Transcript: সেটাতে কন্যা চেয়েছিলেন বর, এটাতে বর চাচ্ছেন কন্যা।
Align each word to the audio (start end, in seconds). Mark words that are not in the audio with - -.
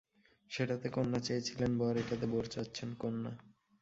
সেটাতে 0.51 0.87
কন্যা 0.89 1.19
চেয়েছিলেন 1.19 1.71
বর, 1.77 1.93
এটাতে 1.97 2.25
বর 2.27 2.45
চাচ্ছেন 2.45 2.89
কন্যা। 2.93 3.31